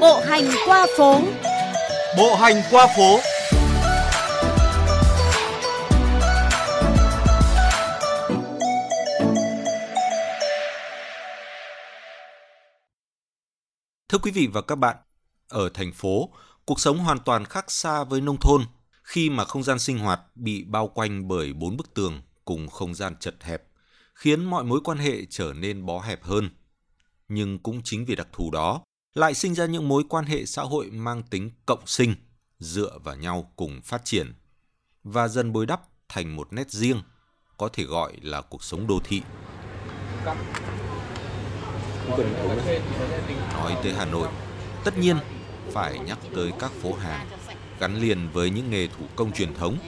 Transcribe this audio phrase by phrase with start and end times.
[0.00, 1.20] Bộ hành qua phố.
[2.16, 3.18] Bộ hành qua phố.
[14.08, 14.96] Thưa quý vị và các bạn,
[15.48, 16.30] ở thành phố,
[16.64, 18.62] cuộc sống hoàn toàn khác xa với nông thôn
[19.02, 22.94] khi mà không gian sinh hoạt bị bao quanh bởi bốn bức tường cùng không
[22.94, 23.62] gian chật hẹp,
[24.14, 26.50] khiến mọi mối quan hệ trở nên bó hẹp hơn.
[27.28, 28.82] Nhưng cũng chính vì đặc thù đó,
[29.18, 32.14] lại sinh ra những mối quan hệ xã hội mang tính cộng sinh,
[32.58, 34.32] dựa vào nhau cùng phát triển
[35.04, 37.02] và dần bồi đắp thành một nét riêng,
[37.56, 39.22] có thể gọi là cuộc sống đô thị.
[43.52, 44.28] Nói tới Hà Nội,
[44.84, 45.16] tất nhiên
[45.72, 47.28] phải nhắc tới các phố hàng
[47.80, 49.78] gắn liền với những nghề thủ công truyền thống.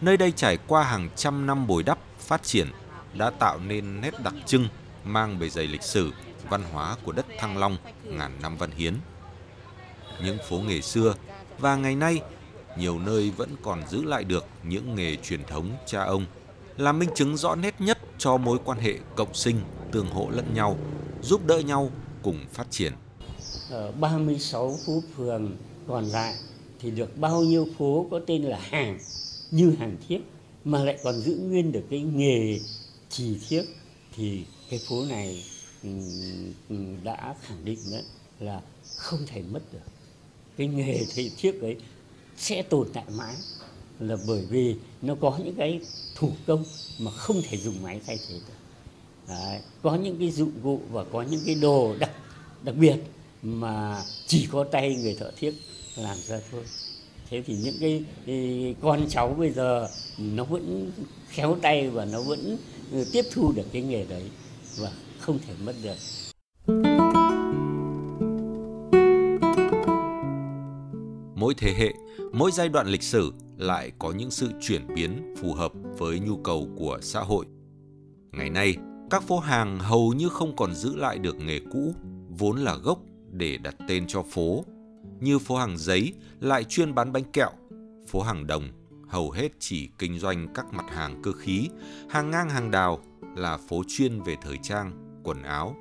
[0.00, 2.68] Nơi đây trải qua hàng trăm năm bồi đắp, phát triển
[3.14, 4.68] đã tạo nên nét đặc trưng
[5.04, 6.12] mang bề dày lịch sử,
[6.50, 8.94] văn hóa của đất Thăng Long ngàn năm văn hiến.
[10.24, 11.14] Những phố nghề xưa
[11.58, 12.20] và ngày nay
[12.78, 16.26] nhiều nơi vẫn còn giữ lại được những nghề truyền thống cha ông
[16.76, 19.60] là minh chứng rõ nét nhất cho mối quan hệ cộng sinh,
[19.92, 20.78] tương hỗ lẫn nhau,
[21.22, 21.90] giúp đỡ nhau
[22.22, 22.92] cùng phát triển.
[23.70, 25.56] Ở 36 phố phường
[25.88, 26.34] còn lại
[26.80, 28.98] thì được bao nhiêu phố có tên là hàng
[29.50, 30.20] như hàng thiếp
[30.64, 32.60] mà lại còn giữ nguyên được cái nghề
[33.08, 33.64] chỉ thiếp
[34.16, 35.44] thì cái phố này
[35.82, 38.02] Ừ, đã khẳng định đấy
[38.40, 38.60] là
[38.96, 39.78] không thể mất được.
[40.56, 41.76] Cái nghề thầy thiếc ấy
[42.36, 43.34] sẽ tồn tại mãi
[44.00, 45.80] là bởi vì nó có những cái
[46.14, 46.64] thủ công
[46.98, 48.54] mà không thể dùng máy thay thế được.
[49.28, 52.10] Đấy, có những cái dụng cụ và có những cái đồ đặc
[52.62, 52.96] đặc biệt
[53.42, 55.54] mà chỉ có tay người thợ thiếc
[55.96, 56.64] làm ra thôi.
[57.30, 60.90] Thế thì những cái, cái con cháu bây giờ nó vẫn
[61.28, 62.56] khéo tay và nó vẫn
[62.92, 64.30] ừ, tiếp thu được cái nghề đấy.
[64.76, 65.96] Và không thể mất được.
[71.36, 71.94] Mỗi thế hệ
[72.32, 76.36] mỗi giai đoạn lịch sử lại có những sự chuyển biến phù hợp với nhu
[76.36, 77.46] cầu của xã hội.
[78.32, 78.76] Ngày nay
[79.10, 81.94] các phố hàng hầu như không còn giữ lại được nghề cũ
[82.28, 82.98] vốn là gốc
[83.30, 84.64] để đặt tên cho phố.
[85.20, 87.50] Như phố hàng giấy lại chuyên bán bánh kẹo,
[88.08, 88.68] phố hàng đồng
[89.08, 91.68] hầu hết chỉ kinh doanh các mặt hàng cơ khí,
[92.10, 93.00] hàng ngang hàng đào
[93.36, 95.76] là phố chuyên về thời trang, quần áo,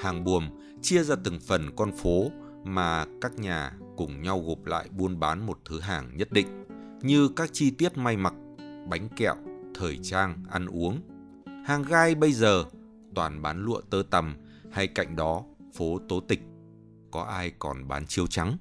[0.00, 0.48] hàng buồm
[0.82, 2.30] chia ra từng phần con phố
[2.64, 6.46] mà các nhà cùng nhau gộp lại buôn bán một thứ hàng nhất định,
[7.02, 8.34] như các chi tiết may mặc,
[8.88, 9.34] bánh kẹo,
[9.74, 11.00] thời trang, ăn uống.
[11.66, 12.64] Hàng gai bây giờ
[13.14, 14.36] toàn bán lụa tơ tằm
[14.72, 15.42] hay cạnh đó
[15.74, 16.40] phố tố tịch.
[17.10, 18.56] Có ai còn bán chiếu trắng?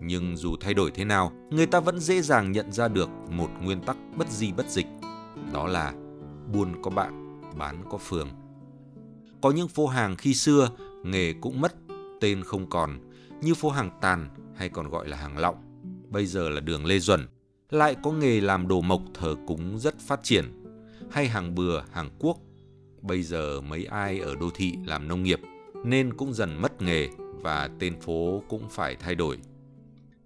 [0.00, 3.48] Nhưng dù thay đổi thế nào, người ta vẫn dễ dàng nhận ra được một
[3.62, 4.86] nguyên tắc bất di bất dịch.
[5.52, 5.92] Đó là
[6.52, 8.28] buôn có bạn, bán có phường.
[9.42, 10.70] Có những phố hàng khi xưa,
[11.04, 11.74] nghề cũng mất,
[12.20, 12.98] tên không còn,
[13.42, 15.56] như phố hàng tàn hay còn gọi là hàng lọng.
[16.08, 17.26] Bây giờ là đường Lê Duẩn,
[17.70, 20.44] lại có nghề làm đồ mộc thờ cúng rất phát triển.
[21.10, 22.42] Hay hàng bừa, hàng cuốc.
[23.02, 25.40] Bây giờ mấy ai ở đô thị làm nông nghiệp
[25.84, 27.08] nên cũng dần mất nghề
[27.42, 29.38] và tên phố cũng phải thay đổi.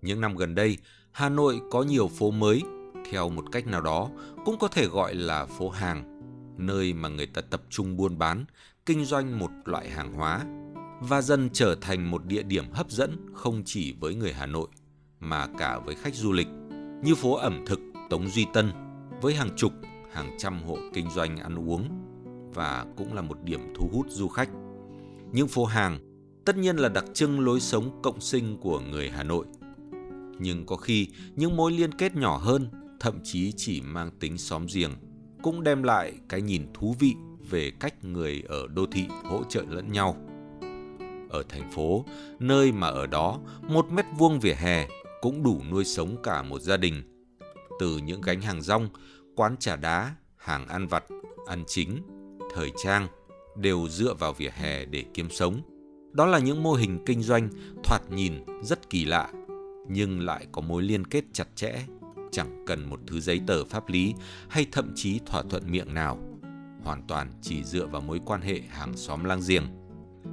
[0.02, 0.78] Những năm gần đây,
[1.12, 2.62] Hà Nội có nhiều phố mới,
[3.10, 4.10] theo một cách nào đó
[4.44, 6.20] cũng có thể gọi là phố hàng,
[6.56, 8.44] nơi mà người ta tập trung buôn bán,
[8.86, 10.44] kinh doanh một loại hàng hóa
[11.00, 14.68] và dần trở thành một địa điểm hấp dẫn không chỉ với người Hà Nội
[15.20, 16.48] mà cả với khách du lịch,
[17.02, 17.80] như phố ẩm thực
[18.10, 18.70] Tống Duy Tân
[19.20, 19.72] với hàng chục,
[20.12, 21.88] hàng trăm hộ kinh doanh ăn uống
[22.54, 24.48] và cũng là một điểm thu hút du khách.
[25.32, 25.98] Những phố hàng
[26.44, 29.46] tất nhiên là đặc trưng lối sống cộng sinh của người Hà Nội–
[30.40, 32.68] nhưng có khi những mối liên kết nhỏ hơn,
[33.00, 34.90] thậm chí chỉ mang tính xóm giềng,
[35.42, 37.14] cũng đem lại cái nhìn thú vị
[37.50, 40.16] về cách người ở đô thị hỗ trợ lẫn nhau.
[41.30, 42.04] Ở thành phố,
[42.38, 44.88] nơi mà ở đó một mét vuông vỉa hè
[45.20, 47.02] cũng đủ nuôi sống cả một gia đình.
[47.80, 48.88] Từ những gánh hàng rong,
[49.36, 51.04] quán trà đá, hàng ăn vặt,
[51.46, 52.02] ăn chính,
[52.54, 53.08] thời trang
[53.56, 55.60] đều dựa vào vỉa hè để kiếm sống.
[56.12, 57.48] Đó là những mô hình kinh doanh
[57.84, 59.30] thoạt nhìn rất kỳ lạ
[59.88, 61.86] nhưng lại có mối liên kết chặt chẽ,
[62.32, 64.14] chẳng cần một thứ giấy tờ pháp lý
[64.48, 66.18] hay thậm chí thỏa thuận miệng nào,
[66.84, 69.64] hoàn toàn chỉ dựa vào mối quan hệ hàng xóm lang giềng.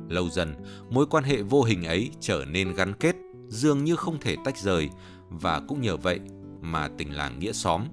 [0.09, 0.55] Lâu dần,
[0.89, 3.15] mối quan hệ vô hình ấy trở nên gắn kết,
[3.47, 4.89] dường như không thể tách rời
[5.29, 6.19] và cũng nhờ vậy
[6.61, 7.83] mà tình làng nghĩa xóm,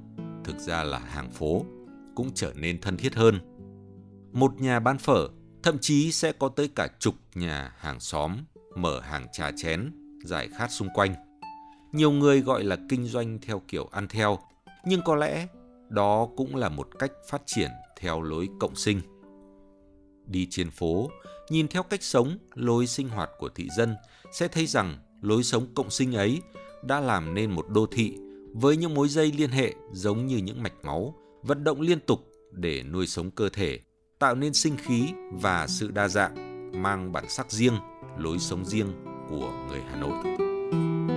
[0.45, 1.65] thực ra là hàng phố,
[2.15, 3.39] cũng trở nên thân thiết hơn.
[4.33, 5.29] Một nhà bán phở
[5.63, 8.37] thậm chí sẽ có tới cả chục nhà hàng xóm
[8.77, 9.93] mở hàng trà chén,
[10.25, 11.15] giải khát xung quanh.
[11.93, 14.39] Nhiều người gọi là kinh doanh theo kiểu ăn theo,
[14.85, 15.47] nhưng có lẽ
[15.95, 17.71] đó cũng là một cách phát triển
[18.01, 19.01] theo lối cộng sinh.
[20.27, 21.11] Đi trên phố,
[21.51, 23.97] nhìn theo cách sống, lối sinh hoạt của thị dân
[24.33, 26.43] sẽ thấy rằng lối sống cộng sinh ấy
[26.83, 28.17] đã làm nên một đô thị
[28.53, 32.21] với những mối dây liên hệ giống như những mạch máu, vận động liên tục
[32.53, 33.81] để nuôi sống cơ thể,
[34.19, 36.35] tạo nên sinh khí và sự đa dạng,
[36.83, 37.75] mang bản sắc riêng,
[38.19, 38.93] lối sống riêng
[39.31, 41.14] của người Hà Nội.